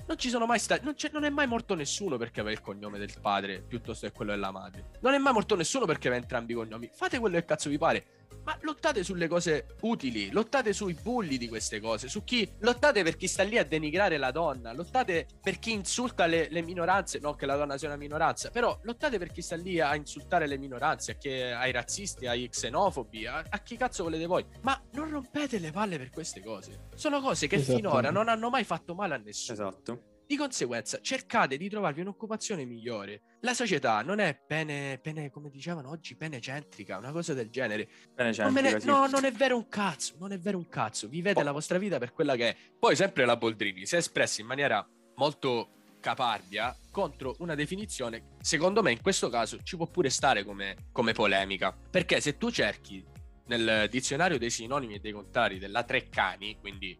Non 0.06 0.16
ci 0.16 0.30
sono 0.30 0.46
mai 0.46 0.58
stati. 0.58 0.84
Non, 0.84 0.94
non, 1.12 1.24
è 1.24 1.28
mai 1.28 1.46
morto 1.46 1.74
nessuno 1.74 2.16
perché 2.16 2.40
aveva 2.40 2.54
il 2.54 2.62
cognome 2.62 2.98
del 2.98 3.12
padre 3.20 3.60
piuttosto 3.60 4.06
che 4.06 4.12
quello 4.12 4.30
della 4.30 4.50
madre. 4.50 4.86
Non 5.00 5.12
è 5.12 5.18
mai 5.18 5.34
morto 5.34 5.54
nessuno 5.54 5.84
perché 5.84 6.08
aveva 6.08 6.22
entrambi 6.22 6.52
i 6.52 6.56
cognomi. 6.56 6.90
Fate 6.92 7.18
quello 7.18 7.36
che 7.36 7.44
cazzo 7.44 7.68
vi 7.68 7.76
pare. 7.78 8.04
Ma 8.44 8.56
lottate 8.62 9.04
sulle 9.04 9.28
cose 9.28 9.76
utili, 9.82 10.30
lottate 10.30 10.72
sui 10.72 10.94
bulli 10.94 11.37
di 11.37 11.49
queste 11.49 11.80
cose, 11.80 12.08
su 12.08 12.25
chi 12.25 12.50
lottate 12.60 13.02
per 13.02 13.16
chi 13.16 13.26
sta 13.26 13.42
lì 13.42 13.58
a 13.58 13.64
denigrare 13.64 14.16
la 14.16 14.30
donna, 14.30 14.72
lottate 14.72 15.26
per 15.40 15.58
chi 15.58 15.72
insulta 15.72 16.26
le, 16.26 16.49
le 16.50 16.62
minoranze, 16.62 17.18
non 17.18 17.37
che 17.37 17.46
la 17.46 17.56
donna 17.56 17.76
sia 17.76 17.88
una 17.88 17.96
minoranza, 17.96 18.50
però 18.50 18.78
lottate 18.82 19.18
per 19.18 19.30
chi 19.30 19.42
sta 19.42 19.56
lì 19.56 19.78
a 19.80 19.94
insultare 19.94 20.46
le 20.46 20.58
minoranze, 20.58 21.12
a 21.12 21.14
che, 21.16 21.52
ai 21.52 21.72
razzisti, 21.72 22.26
ai 22.26 22.49
xenofobi, 22.49 23.26
a, 23.26 23.44
a, 23.49 23.58
chi 23.58 23.76
cazzo 23.76 24.04
volete 24.04 24.26
voi. 24.26 24.44
Ma 24.62 24.80
non 24.92 25.10
rompete 25.10 25.58
le 25.58 25.70
palle 25.70 25.99
per 25.99 26.10
queste 26.10 26.42
cose. 26.42 26.88
Sono 26.94 27.20
cose 27.20 27.46
che 27.46 27.58
finora 27.58 28.10
non 28.10 28.28
hanno 28.28 28.50
mai 28.50 28.64
fatto 28.64 28.94
male 28.94 29.14
a 29.14 29.18
nessuno. 29.18 29.52
Esatto. 29.52 30.10
Di 30.30 30.37
conseguenza, 30.37 31.00
cercate 31.02 31.56
di 31.56 31.68
trovarvi 31.68 32.02
un'occupazione 32.02 32.64
migliore. 32.64 33.22
La 33.40 33.52
società 33.52 34.00
non 34.02 34.20
è 34.20 34.38
pene, 34.38 35.00
pene 35.02 35.28
come 35.28 35.50
dicevano 35.50 35.90
oggi, 35.90 36.14
penecentrica, 36.14 36.99
una 36.99 37.10
cosa 37.10 37.34
del 37.34 37.50
genere. 37.50 37.88
Non 38.14 38.32
sì. 38.32 38.87
No, 38.87 39.08
non 39.08 39.25
è 39.25 39.32
vero 39.32 39.56
un 39.56 39.68
cazzo, 39.68 40.14
non 40.20 40.30
è 40.30 40.38
vero 40.38 40.56
un 40.56 40.68
cazzo. 40.68 41.08
Vivete 41.08 41.40
oh. 41.40 41.42
la 41.42 41.50
vostra 41.50 41.78
vita 41.78 41.99
per 41.99 42.12
quella 42.12 42.37
che 42.37 42.50
è. 42.50 42.56
Poi 42.78 42.94
sempre 42.94 43.25
la 43.25 43.37
Boldrini 43.37 43.84
si 43.87 43.96
è 43.96 43.99
espressa 43.99 44.40
in 44.40 44.46
maniera 44.46 44.88
molto 45.16 45.70
caparbia 45.99 46.76
contro 46.92 47.34
una 47.38 47.56
definizione, 47.56 48.37
secondo 48.40 48.82
me 48.82 48.92
in 48.92 49.02
questo 49.02 49.28
caso 49.30 49.60
ci 49.64 49.75
può 49.75 49.88
pure 49.88 50.10
stare 50.10 50.44
come, 50.44 50.76
come 50.92 51.12
polemica. 51.12 51.76
Perché 51.90 52.20
se 52.20 52.37
tu 52.38 52.52
cerchi 52.52 53.04
nel 53.46 53.88
dizionario 53.90 54.38
dei 54.38 54.50
sinonimi 54.50 54.94
e 54.94 55.00
dei 55.00 55.10
contrari 55.10 55.58
della 55.58 55.82
Treccani, 55.82 56.56
quindi 56.60 56.96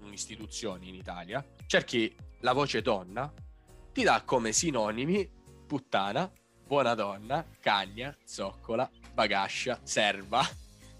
un'istituzione 0.00 0.86
in 0.86 0.94
Italia, 0.94 1.44
cerchi 1.66 2.28
la 2.40 2.52
voce 2.52 2.82
donna, 2.82 3.32
ti 3.92 4.02
dà 4.02 4.22
come 4.24 4.52
sinonimi 4.52 5.28
puttana, 5.66 6.30
buona 6.66 6.94
donna, 6.94 7.46
cagna, 7.60 8.16
zoccola, 8.24 8.88
bagascia, 9.12 9.80
serva, 9.82 10.46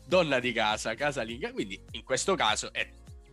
donna 0.06 0.38
di 0.40 0.52
casa, 0.52 0.94
casalinga. 0.94 1.52
Quindi 1.52 1.80
in 1.92 2.04
questo 2.04 2.34
caso 2.34 2.72
è 2.72 2.88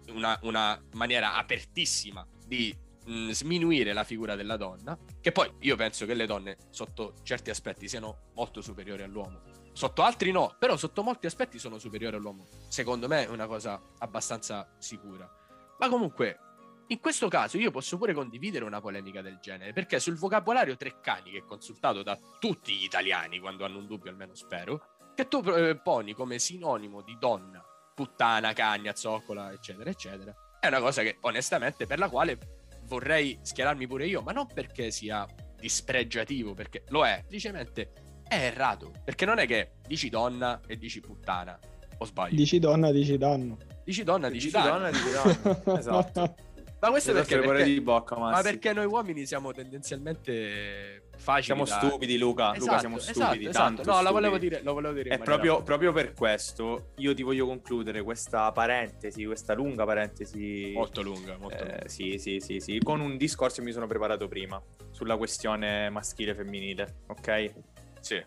una, 0.10 0.38
una 0.44 0.82
maniera 0.94 1.36
apertissima 1.36 2.26
di 2.46 2.76
mh, 3.06 3.30
sminuire 3.32 3.94
la 3.94 4.04
figura 4.04 4.36
della 4.36 4.58
donna, 4.58 4.98
che 5.20 5.32
poi 5.32 5.52
io 5.60 5.76
penso 5.76 6.06
che 6.06 6.14
le 6.14 6.26
donne 6.26 6.58
sotto 6.70 7.14
certi 7.24 7.50
aspetti 7.50 7.88
siano 7.88 8.30
molto 8.36 8.62
superiori 8.62 9.04
all'uomo. 9.04 9.42
Sotto 9.74 10.02
altri 10.02 10.32
no, 10.32 10.56
però 10.58 10.76
sotto 10.76 11.04
molti 11.04 11.28
aspetti 11.28 11.60
sono 11.60 11.78
superiori 11.78 12.16
all'uomo. 12.16 12.48
Secondo 12.68 13.08
me 13.08 13.26
è 13.26 13.30
una 13.30 13.46
cosa 13.46 13.80
abbastanza 14.00 14.68
sicura. 14.80 15.30
Ma 15.78 15.88
comunque, 15.88 16.40
in 16.90 17.00
questo 17.00 17.28
caso 17.28 17.58
io 17.58 17.72
posso 17.72 17.98
pure 17.98 18.14
condividere 18.14 18.64
una 18.64 18.80
polemica 18.80 19.22
del 19.22 19.40
genere, 19.42 19.74
perché 19.74 20.00
sul 20.00 20.18
vocabolario 20.18 20.76
Treccani, 20.78 21.32
che 21.32 21.40
è 21.40 21.44
consultato 21.46 22.02
da 22.04 22.18
tutti 22.40 22.74
gli 22.76 22.84
italiani 22.84 23.40
quando 23.40 23.66
hanno 23.66 23.80
un 23.80 23.88
dubbio, 23.88 24.10
almeno 24.10 24.34
spero, 24.36 24.96
che 25.16 25.28
tu 25.28 25.42
eh, 25.46 25.78
poni 25.82 26.14
come 26.14 26.40
sinonimo 26.40 27.02
di 27.02 27.18
donna, 27.20 27.64
puttana, 27.94 28.54
cagna, 28.54 28.96
zoccola, 28.96 29.52
eccetera, 29.52 29.90
eccetera, 29.90 30.34
è 30.60 30.68
una 30.68 30.80
cosa 30.80 31.02
che 31.02 31.18
onestamente 31.22 31.86
per 31.86 32.00
la 32.00 32.10
quale 32.10 32.38
vorrei 32.84 33.38
schierarmi 33.42 33.86
pure 33.88 34.06
io, 34.06 34.22
ma 34.22 34.32
non 34.32 34.48
perché 34.48 34.92
sia 34.92 35.26
dispregiativo, 35.60 36.54
perché 36.54 36.84
lo 36.90 37.06
è, 37.06 37.16
semplicemente 37.20 37.92
è 38.28 38.36
errato, 38.36 38.92
perché 39.04 39.26
non 39.26 39.40
è 39.40 39.48
che 39.48 39.72
dici 39.88 40.10
donna 40.10 40.62
e 40.66 40.78
dici 40.78 41.00
puttana, 41.02 41.60
o 41.98 42.06
sbaglio? 42.06 42.36
Dici 42.36 42.60
donna, 42.60 42.92
dici 42.92 43.18
danno. 43.18 43.58
Dici 43.84 44.04
donna, 44.04 44.30
dici, 44.30 44.48
Dici 44.48 44.62
donna, 44.62 44.90
danno. 44.90 44.92
dici 44.92 45.12
donna. 45.64 45.80
Esatto. 45.80 46.36
Ma 46.80 46.90
questo 46.90 47.12
perché, 47.12 47.38
parole 47.40 47.58
perché- 47.58 47.74
di 47.74 47.82
bocca, 47.82 48.16
ma 48.18 48.40
perché 48.42 48.72
noi 48.72 48.86
uomini 48.86 49.26
siamo 49.26 49.52
tendenzialmente 49.52 51.10
facili 51.18 51.44
Siamo 51.44 51.66
da- 51.66 51.80
stupidi, 51.88 52.18
Luca. 52.20 52.48
Luca, 52.50 52.58
Esatto, 52.58 52.80
siamo 52.80 52.98
esatto, 52.98 53.20
stupidi. 53.20 53.46
esatto. 53.48 53.76
tanto 53.76 53.92
No, 53.92 54.02
la 54.04 54.12
volevo 54.12 54.34
stupidi. 54.36 54.50
dire, 54.56 54.62
lo 54.64 54.74
volevo 54.74 54.94
dire 54.94 55.10
maniera- 55.10 55.32
proprio, 55.32 55.64
proprio 55.64 55.92
per 55.92 56.14
questo 56.14 56.92
io 56.98 57.14
ti 57.16 57.24
voglio 57.24 57.48
concludere 57.48 58.04
questa 58.04 58.52
parentesi, 58.52 59.26
questa 59.26 59.54
lunga 59.56 59.86
parentesi. 59.86 60.72
molto 60.76 61.02
lunga, 61.02 61.36
molto 61.38 61.64
lunga. 61.64 61.80
Eh, 61.84 61.90
sì, 61.90 62.18
sì, 62.20 62.40
sì, 62.40 62.60
sì, 62.60 62.80
con 62.84 63.00
un 63.00 63.18
discorso 63.18 63.62
che 63.62 63.66
mi 63.68 63.72
sono 63.74 63.88
preparato 63.88 64.28
prima 64.28 64.62
sulla 64.92 65.18
questione 65.18 65.90
maschile 65.90 66.32
e 66.32 66.36
femminile, 66.36 66.98
ok? 67.08 67.54
Sì. 68.02 68.24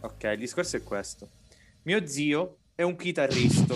Ok, 0.00 0.24
il 0.24 0.38
discorso 0.38 0.76
è 0.76 0.82
questo. 0.82 1.28
Mio 1.84 2.04
zio 2.06 2.58
è 2.74 2.82
un 2.82 2.96
chitarrista 2.96 3.74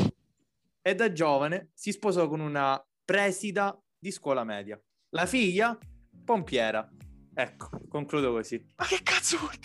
e 0.83 0.95
da 0.97 1.13
giovane 1.13 1.71
si 1.75 1.93
sposò 1.93 2.27
con 2.29 2.41
una 2.41 2.83
presida 3.05 3.81
di 4.01 4.11
scuola 4.11 4.45
media. 4.45 4.81
La 5.11 5.27
figlia, 5.27 5.77
pompiera. 6.25 6.89
Ecco, 7.35 7.71
concludo 7.89 8.33
così. 8.33 8.65
Ma 8.77 8.87
che 8.87 9.01
cazzo 9.03 9.37
vuol 9.39 9.53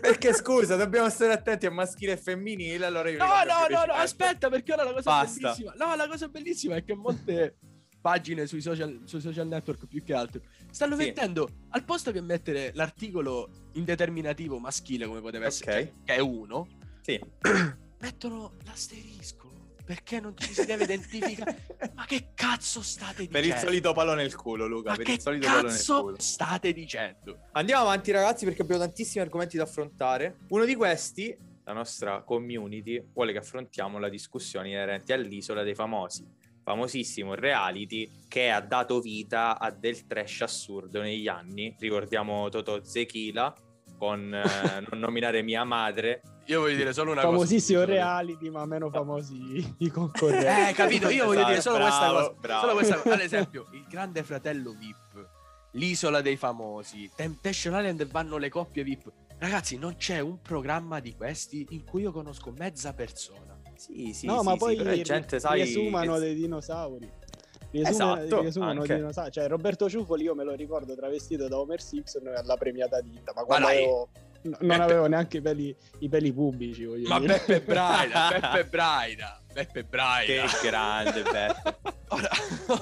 Perché 0.00 0.32
scusa, 0.32 0.76
dobbiamo 0.76 1.08
stare 1.10 1.32
attenti 1.32 1.66
a 1.66 1.70
maschile 1.70 2.12
e 2.12 2.16
femminile, 2.16 2.86
allora 2.86 3.10
io 3.10 3.18
No, 3.18 3.26
no, 3.26 3.66
no, 3.68 3.84
no, 3.86 3.92
aspetta, 3.92 4.48
perché 4.48 4.72
ora 4.72 4.84
la 4.84 4.92
cosa 4.92 5.10
Basta. 5.10 5.40
bellissima. 5.40 5.74
No, 5.76 5.94
la 5.94 6.08
cosa 6.08 6.28
bellissima 6.28 6.76
è 6.76 6.84
che 6.84 6.94
molte 6.94 7.58
pagine 8.00 8.46
sui 8.46 8.60
social, 8.60 9.02
sui 9.04 9.20
social 9.20 9.46
network 9.48 9.86
più 9.86 10.02
che 10.02 10.14
altro 10.14 10.40
stanno 10.70 10.96
Sì. 10.96 11.06
mettendo 11.06 11.48
al 11.70 11.84
posto 11.84 12.12
che 12.12 12.20
mettere 12.20 12.70
l'articolo 12.74 13.50
indeterminativo 13.72 14.58
maschile 14.58 15.06
come 15.06 15.20
poteva 15.20 15.46
essere, 15.46 15.72
Ok. 15.72 15.78
cioè, 15.78 15.92
che 16.04 16.14
è 16.14 16.18
uno, 16.20 16.68
Sì. 17.02 17.20
mettono 18.06 18.52
l'asterisco 18.64 19.50
perché 19.84 20.18
non 20.20 20.36
ci 20.36 20.52
si 20.52 20.64
deve 20.64 20.84
identificare. 20.84 21.66
Ma 21.94 22.04
che 22.06 22.30
cazzo 22.34 22.82
state 22.82 23.26
Per 23.28 23.40
dicendo? 23.40 23.54
il 23.54 23.60
solito 23.60 23.92
palo 23.92 24.14
nel 24.14 24.34
culo, 24.34 24.66
Luca, 24.66 24.90
Ma 24.90 24.96
per 24.96 25.04
che 25.04 25.12
il 25.12 25.20
solito 25.20 25.46
palo 25.46 25.62
nel 25.62 25.70
cazzo 25.70 26.00
culo. 26.02 26.16
state 26.18 26.72
dicendo? 26.72 27.38
Andiamo 27.52 27.82
avanti 27.82 28.10
ragazzi 28.10 28.44
perché 28.44 28.62
abbiamo 28.62 28.82
tantissimi 28.82 29.22
argomenti 29.24 29.56
da 29.56 29.62
affrontare. 29.64 30.38
Uno 30.48 30.64
di 30.64 30.74
questi, 30.74 31.36
la 31.64 31.72
nostra 31.72 32.22
community, 32.22 33.00
vuole 33.12 33.30
che 33.32 33.38
affrontiamo 33.38 33.98
la 33.98 34.08
discussione 34.08 34.68
inerente 34.70 35.12
all'isola 35.12 35.62
dei 35.62 35.74
famosi. 35.74 36.26
Famosissimo 36.64 37.34
reality 37.34 38.10
che 38.26 38.50
ha 38.50 38.60
dato 38.60 39.00
vita 39.00 39.56
a 39.56 39.70
del 39.70 40.04
trash 40.04 40.40
assurdo 40.42 41.00
negli 41.00 41.28
anni. 41.28 41.76
Ricordiamo 41.78 42.48
Totò 42.48 42.82
Zechila 42.82 43.54
con 43.96 44.32
eh, 44.34 44.86
non 44.90 45.00
nominare 45.00 45.42
mia 45.42 45.64
madre. 45.64 46.22
Io 46.46 46.60
voglio 46.60 46.76
dire 46.76 46.92
solo 46.92 47.10
una 47.12 47.22
cosa. 47.22 47.32
Famosissimo 47.32 47.84
reality, 47.84 48.50
ma 48.50 48.64
meno 48.66 48.90
famosi 48.90 49.74
i 49.78 49.88
concorrenti. 49.88 50.70
Eh, 50.70 50.72
capito? 50.74 51.08
Io 51.08 51.26
voglio 51.26 51.44
dire 51.44 51.60
solo 51.60 51.78
questa 51.78 52.08
Bravo, 52.10 52.14
cosa. 52.28 52.34
bravo. 52.40 52.60
Solo 52.60 52.72
questa 52.74 52.96
cosa. 53.02 53.14
Ad 53.14 53.20
esempio, 53.20 53.66
il 53.72 53.84
grande 53.88 54.22
fratello 54.22 54.70
VIP, 54.78 55.28
l'isola 55.72 56.20
dei 56.20 56.36
famosi, 56.36 57.10
Temptation 57.14 57.74
Island 57.74 58.06
vanno 58.10 58.36
le 58.36 58.48
coppie 58.48 58.84
VIP. 58.84 59.12
Ragazzi, 59.38 59.76
non 59.76 59.96
c'è 59.96 60.20
un 60.20 60.40
programma 60.40 61.00
di 61.00 61.14
questi 61.14 61.66
in 61.70 61.84
cui 61.84 62.02
io 62.02 62.12
conosco 62.12 62.52
mezza 62.56 62.92
persona. 62.94 63.54
Sì, 63.74 64.14
sì, 64.14 64.24
no, 64.24 64.38
sì, 64.38 64.44
ma 64.46 64.52
sì, 64.52 64.58
poi 64.58 64.76
è 64.76 65.00
gente, 65.02 65.38
sai, 65.38 65.62
riesumano 65.64 66.14
che- 66.14 66.20
dei 66.20 66.34
dinosauri. 66.34 67.12
Riesumano, 67.82 68.20
Esatto, 68.22 68.40
riesumano 68.42 68.80
anche. 68.80 68.94
dinosauri. 68.96 69.30
Cioè, 69.30 69.48
Roberto 69.48 69.88
Ciuffoli 69.88 70.24
io 70.24 70.34
me 70.34 70.44
lo 70.44 70.54
ricordo 70.54 70.94
travestito 70.94 71.48
da 71.48 71.58
Homer 71.58 71.80
Simpson 71.80 72.26
alla 72.28 72.56
premiata 72.56 73.00
ditta, 73.00 73.32
ma 73.34 73.42
quando 73.44 73.66
dai. 73.66 73.76
avevo- 73.78 74.08
non 74.42 74.56
Beppe- 74.60 74.82
avevo 74.82 75.06
neanche 75.06 75.38
i 75.38 75.40
peli, 75.40 75.76
i 76.00 76.08
peli 76.08 76.32
pubblici, 76.32 76.84
voglio 76.84 77.08
Ma 77.08 77.18
dire. 77.18 77.32
Beppe 77.46 77.60
Braida, 77.62 78.28
Beppe 78.38 78.64
Braida, 78.66 79.42
Beppe 79.52 79.82
Braida. 79.84 80.42
Che 80.46 80.68
grande, 80.68 81.22
Beppe. 81.22 81.94
Ora, 82.10 82.28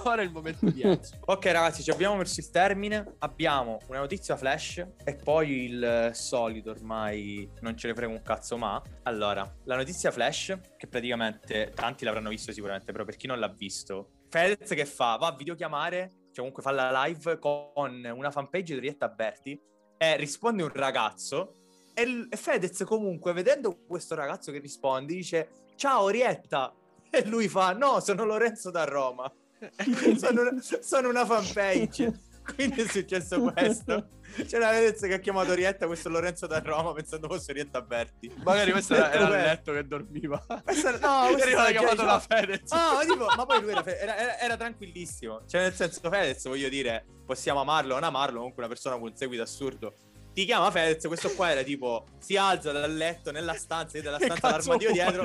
ora 0.04 0.20
è 0.20 0.24
il 0.26 0.30
momento 0.30 0.68
di 0.68 0.82
Enzo. 0.82 1.14
Ok 1.24 1.46
ragazzi, 1.46 1.82
ci 1.82 1.90
abbiamo 1.90 2.14
verso 2.18 2.40
il 2.40 2.50
termine. 2.50 3.14
Abbiamo 3.20 3.78
una 3.86 4.00
notizia 4.00 4.36
flash 4.36 4.84
e 5.02 5.14
poi 5.16 5.64
il 5.64 6.10
solito 6.12 6.68
ormai 6.72 7.48
non 7.60 7.74
ce 7.74 7.86
ne 7.88 7.94
frega 7.94 8.12
un 8.12 8.20
cazzo 8.20 8.58
ma. 8.58 8.82
Allora, 9.04 9.50
la 9.64 9.76
notizia 9.76 10.10
flash, 10.10 10.54
che 10.76 10.86
praticamente 10.86 11.72
tanti 11.74 12.04
l'avranno 12.04 12.28
visto 12.28 12.52
sicuramente, 12.52 12.92
però 12.92 13.04
per 13.06 13.16
chi 13.16 13.26
non 13.26 13.38
l'ha 13.38 13.48
visto, 13.48 14.10
Fedez 14.34 14.68
che 14.70 14.84
fa? 14.84 15.14
Va 15.14 15.28
a 15.28 15.36
videochiamare, 15.36 16.10
cioè 16.32 16.38
comunque 16.38 16.64
fa 16.64 16.72
la 16.72 17.04
live 17.04 17.38
con 17.38 18.04
una 18.04 18.32
fanpage 18.32 18.74
di 18.74 18.80
Rietta 18.80 19.08
Berti 19.08 19.56
e 19.96 20.16
risponde 20.16 20.64
un 20.64 20.72
ragazzo 20.72 21.58
e, 21.94 22.26
e 22.28 22.36
Fedez 22.36 22.82
comunque 22.82 23.32
vedendo 23.32 23.78
questo 23.86 24.16
ragazzo 24.16 24.50
che 24.50 24.58
risponde 24.58 25.14
dice 25.14 25.48
ciao 25.76 26.08
Rietta. 26.08 26.74
E 27.10 27.24
lui 27.28 27.46
fa 27.46 27.74
no 27.74 28.00
sono 28.00 28.24
Lorenzo 28.24 28.72
da 28.72 28.82
Roma. 28.82 29.32
Sono, 30.18 30.40
una, 30.42 30.60
sono 30.60 31.08
una 31.08 31.24
fanpage. 31.24 32.12
Quindi 32.56 32.82
è 32.82 32.88
successo 32.88 33.40
questo 33.40 34.08
c'è 34.46 34.56
una 34.56 34.70
Fedez 34.70 35.00
che 35.00 35.14
ha 35.14 35.18
chiamato 35.18 35.54
Rietta 35.54 35.86
questo 35.86 36.08
Lorenzo 36.08 36.46
da 36.46 36.58
Roma 36.60 36.92
pensando 36.92 37.28
fosse 37.28 37.52
Rietta 37.52 37.80
Berti 37.82 38.32
Magari 38.42 38.72
questo 38.72 38.94
era, 38.94 39.12
era 39.12 39.24
il 39.26 39.30
letto 39.42 39.72
che 39.72 39.86
dormiva. 39.86 40.44
No, 40.48 40.62
questo 40.64 40.88
era 40.88 41.70
chiamato 41.70 41.96
già- 41.96 42.04
la 42.04 42.18
Fedez. 42.20 42.70
Ma, 42.72 42.98
tipo, 43.06 43.26
ma 43.36 43.46
poi 43.46 43.60
lui 43.60 43.70
era, 43.70 43.84
era- 43.84 44.38
era- 44.38 44.56
tranquillissimo. 44.56 45.42
Cioè, 45.46 45.62
nel 45.62 45.74
senso, 45.74 46.00
Fedez, 46.10 46.44
voglio 46.46 46.68
dire, 46.68 47.04
possiamo 47.24 47.60
amarlo 47.60 47.92
o 47.92 47.94
non 47.94 48.04
amarlo, 48.04 48.36
comunque 48.38 48.62
una 48.64 48.72
persona 48.72 48.96
con 48.96 49.08
un 49.08 49.16
seguito 49.16 49.42
assurdo. 49.42 49.94
Ti 50.32 50.44
chiama 50.46 50.70
Fedez, 50.70 51.06
questo 51.06 51.30
qua 51.34 51.50
era 51.52 51.62
tipo, 51.62 52.06
si 52.18 52.36
alza 52.36 52.72
dal 52.72 52.92
letto 52.92 53.30
nella 53.30 53.54
stanza, 53.54 53.96
io 53.98 54.02
della 54.02 54.18
stanza 54.18 54.58
vuoi? 54.58 54.78
dietro. 54.92 55.24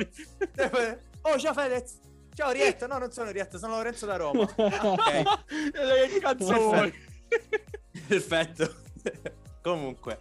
Oh, 1.22 1.36
ciao 1.38 1.52
Fedez. 1.52 1.98
Ciao 2.32 2.50
Rietta, 2.52 2.86
no, 2.86 2.96
non 2.98 3.10
sono 3.10 3.30
Rietta, 3.30 3.58
sono 3.58 3.74
Lorenzo 3.76 4.06
da 4.06 4.16
Roma. 4.16 4.42
Ok, 4.56 6.08
che 6.08 6.18
cazzo 6.20 6.44
vuoi? 6.54 6.94
perfetto. 8.06 8.74
Comunque, 9.62 10.20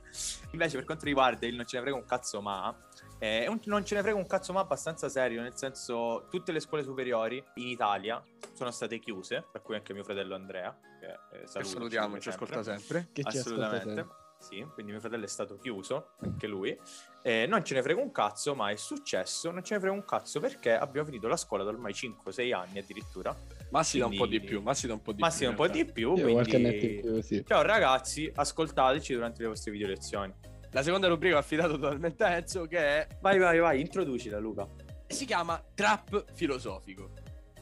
invece 0.51 0.75
per 0.75 0.85
quanto 0.85 1.05
riguarda 1.05 1.45
il 1.47 1.55
non 1.55 1.65
ce 1.65 1.77
ne 1.77 1.83
frega 1.83 1.97
un 1.97 2.05
cazzo 2.05 2.41
ma, 2.41 2.75
eh, 3.19 3.43
è 3.43 3.47
un 3.47 3.59
non 3.65 3.85
ce 3.85 3.95
ne 3.95 4.01
frega 4.01 4.17
un 4.17 4.27
cazzo 4.27 4.51
ma 4.51 4.59
abbastanza 4.59 5.07
serio, 5.07 5.41
nel 5.41 5.55
senso 5.55 6.27
tutte 6.29 6.51
le 6.51 6.59
scuole 6.59 6.83
superiori 6.83 7.41
in 7.55 7.67
Italia 7.67 8.21
sono 8.53 8.71
state 8.71 8.99
chiuse, 8.99 9.45
tra 9.49 9.61
cui 9.61 9.75
anche 9.75 9.93
mio 9.93 10.03
fratello 10.03 10.35
Andrea, 10.35 10.77
che 10.99 11.41
eh, 11.41 11.47
saluto, 11.47 11.71
salutiamo, 11.71 12.19
ci 12.19 12.29
ascolta 12.29 12.63
sempre. 12.63 13.07
che 13.13 13.23
ci 13.23 13.37
ascolta 13.37 13.67
Assolutamente. 13.67 13.93
sempre. 13.93 14.27
Sì, 14.39 14.65
quindi 14.73 14.93
mio 14.93 15.01
fratello 15.01 15.25
è 15.25 15.27
stato 15.27 15.57
chiuso, 15.57 16.11
anche 16.21 16.47
lui. 16.47 16.75
Eh, 17.21 17.45
non 17.45 17.63
ce 17.63 17.73
ne 17.75 17.81
frega 17.83 17.99
un 18.01 18.09
cazzo, 18.11 18.55
ma 18.55 18.69
è 18.69 18.77
successo. 18.77 19.51
Non 19.51 19.63
ce 19.63 19.73
ne 19.73 19.79
frega 19.81 19.93
un 19.93 20.05
cazzo 20.05 20.39
perché 20.39 20.71
abbiamo 20.73 21.05
finito 21.07 21.27
la 21.27 21.35
scuola 21.35 21.63
da 21.65 21.71
ormai 21.71 21.91
5-6 21.93 22.53
anni 22.53 22.79
addirittura. 22.79 23.35
Massi 23.71 23.99
da 23.99 24.05
un 24.05 24.15
po' 24.15 24.25
di 24.25 24.37
Quindi- 24.37 24.47
più, 24.47 24.61
Massi 24.61 24.87
da 24.87 24.93
un 24.93 25.01
po' 25.01 25.11
di 25.11 25.21
Massimo 25.21 25.49
un 25.49 25.55
più. 25.55 25.65
po' 25.65 25.71
di 25.71 25.85
più. 25.85 26.13
Quindi- 26.13 26.99
più, 27.01 27.21
sì. 27.21 27.43
Ciao 27.45 27.61
ragazzi, 27.63 28.31
ascoltateci 28.33 29.13
durante 29.13 29.41
le 29.41 29.49
vostre 29.49 29.71
video 29.71 29.87
lezioni. 29.87 30.33
La 30.71 30.83
seconda 30.83 31.07
rubrica 31.09 31.35
ho 31.35 31.39
affidato 31.39 31.73
totalmente 31.77 32.23
a 32.23 32.35
Enzo 32.37 32.65
che 32.65 32.77
è 32.77 33.07
Vai, 33.21 33.39
vai, 33.39 33.59
vai, 33.59 33.81
introducila 33.81 34.39
Luca. 34.39 34.67
si 35.05 35.25
chiama 35.25 35.61
Trap 35.75 36.25
filosofico. 36.33 37.11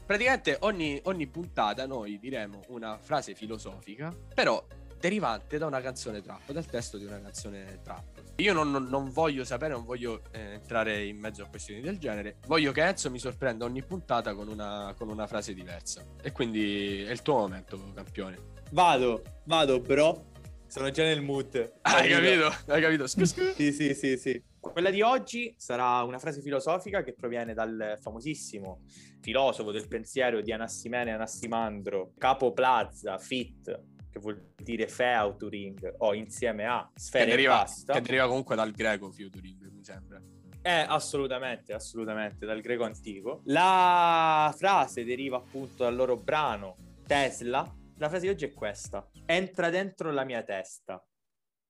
Praticamente 0.06 0.56
ogni, 0.60 0.98
ogni 1.04 1.26
puntata 1.26 1.86
noi 1.86 2.18
diremo 2.18 2.60
una 2.68 2.96
frase 2.98 3.34
filosofica, 3.34 4.14
però 4.34 4.64
derivante 4.98 5.58
da 5.58 5.66
una 5.66 5.80
canzone 5.80 6.20
trap, 6.20 6.50
dal 6.52 6.66
testo 6.66 6.98
di 6.98 7.04
una 7.04 7.20
canzone 7.20 7.80
trap. 7.82 8.22
Io 8.36 8.52
non, 8.52 8.70
non- 8.70 8.86
non 8.88 9.10
voglio 9.10 9.44
sapere, 9.44 9.72
non 9.72 9.84
voglio 9.84 10.22
eh, 10.32 10.54
entrare 10.54 11.04
in 11.04 11.18
mezzo 11.18 11.42
a 11.42 11.46
questioni 11.46 11.80
del 11.80 11.98
genere. 11.98 12.36
Voglio 12.46 12.72
che 12.72 12.84
Enzo 12.84 13.10
mi 13.10 13.18
sorprenda 13.18 13.64
ogni 13.64 13.82
puntata 13.82 14.34
con 14.34 14.48
una, 14.48 14.94
con 14.96 15.08
una 15.08 15.26
frase 15.26 15.54
diversa. 15.54 16.04
E 16.22 16.32
quindi 16.32 17.02
è 17.02 17.10
il 17.10 17.22
tuo 17.22 17.34
momento, 17.34 17.92
campione. 17.94 18.38
Vado, 18.70 19.22
vado, 19.44 19.80
bro. 19.80 20.26
Sono 20.66 20.90
già 20.90 21.02
nel 21.02 21.22
mood. 21.22 21.78
Hai 21.80 22.08
capito? 22.10 22.54
Hai 22.66 22.82
capito? 22.82 23.06
Sì, 23.06 23.72
sì, 23.72 23.94
sì, 23.94 24.16
sì. 24.18 24.42
Quella 24.60 24.90
di 24.90 25.00
oggi 25.00 25.54
sarà 25.56 26.02
una 26.02 26.18
frase 26.18 26.42
filosofica 26.42 27.02
che 27.02 27.14
proviene 27.14 27.54
dal 27.54 27.96
famosissimo 28.00 28.82
filosofo 29.20 29.72
del 29.72 29.88
pensiero 29.88 30.42
di 30.42 30.52
Anassimene 30.52 31.12
Anassimandro, 31.12 32.12
Capo 32.18 32.52
Plaza, 32.52 33.18
Fit, 33.18 33.80
che 34.10 34.18
vuol 34.18 34.52
dire 34.56 34.88
featuring 34.88 35.94
o 35.98 36.14
insieme 36.14 36.66
a 36.66 36.88
Che 36.92 37.00
sfera 37.00 37.24
e 37.24 37.28
deriva, 37.28 37.54
basta. 37.58 37.92
che 37.94 38.00
deriva 38.00 38.26
comunque 38.26 38.56
dal 38.56 38.72
greco 38.72 39.10
featuring, 39.10 39.70
mi 39.70 39.84
sembra. 39.84 40.20
Eh, 40.62 40.70
assolutamente, 40.88 41.72
assolutamente, 41.72 42.44
dal 42.44 42.60
greco 42.60 42.84
antico. 42.84 43.42
La 43.46 44.52
frase 44.56 45.04
deriva 45.04 45.36
appunto 45.38 45.84
dal 45.84 45.94
loro 45.94 46.16
brano 46.16 46.76
Tesla. 47.06 47.60
La 47.96 48.08
frase 48.08 48.26
di 48.26 48.28
oggi 48.32 48.44
è 48.44 48.52
questa. 48.52 49.08
Entra 49.24 49.70
dentro 49.70 50.10
la 50.10 50.24
mia 50.24 50.42
testa. 50.42 51.02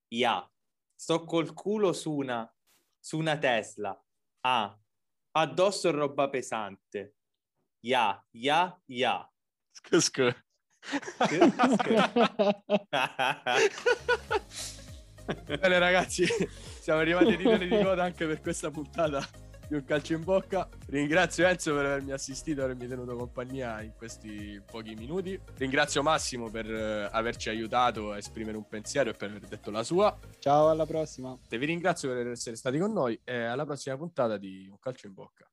Ya. 0.08 0.48
Sto 0.94 1.24
col 1.24 1.52
culo 1.54 1.92
su 1.92 2.12
una, 2.12 2.50
su 2.98 3.18
una 3.18 3.38
Tesla. 3.38 3.96
Ah. 4.40 4.76
Addosso 5.32 5.90
roba 5.92 6.28
pesante. 6.28 7.14
Ya, 7.80 8.20
ya, 8.32 8.82
ya. 8.86 9.30
Scu- 9.70 10.00
scu. 10.00 10.34
Bene 15.44 15.78
ragazzi, 15.78 16.26
siamo 16.80 17.00
arrivati 17.00 17.26
ai 17.26 17.36
titoli 17.36 17.68
di 17.68 17.82
coda 17.82 18.04
anche 18.04 18.26
per 18.26 18.40
questa 18.40 18.70
puntata 18.70 19.26
di 19.68 19.74
Un 19.74 19.84
Calcio 19.84 20.14
in 20.14 20.24
Bocca. 20.24 20.66
Ringrazio 20.86 21.46
Enzo 21.46 21.74
per 21.74 21.84
avermi 21.84 22.12
assistito 22.12 22.62
e 22.62 22.64
avermi 22.64 22.86
tenuto 22.86 23.14
compagnia 23.14 23.82
in 23.82 23.92
questi 23.94 24.60
pochi 24.64 24.94
minuti. 24.94 25.38
Ringrazio 25.56 26.02
Massimo 26.02 26.48
per 26.48 26.70
eh, 26.70 27.08
averci 27.12 27.50
aiutato 27.50 28.12
a 28.12 28.16
esprimere 28.16 28.56
un 28.56 28.66
pensiero 28.66 29.10
e 29.10 29.12
per 29.12 29.28
aver 29.28 29.46
detto 29.46 29.70
la 29.70 29.82
sua. 29.82 30.18
Ciao, 30.38 30.70
alla 30.70 30.86
prossima. 30.86 31.38
Te 31.46 31.58
vi 31.58 31.66
ringrazio 31.66 32.08
per 32.10 32.28
essere 32.28 32.56
stati 32.56 32.78
con 32.78 32.92
noi 32.92 33.20
e 33.22 33.42
alla 33.42 33.66
prossima 33.66 33.96
puntata 33.96 34.38
di 34.38 34.66
Un 34.70 34.78
Calcio 34.78 35.06
in 35.06 35.12
Bocca. 35.12 35.46